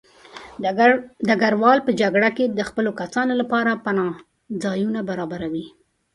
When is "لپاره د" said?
3.41-3.81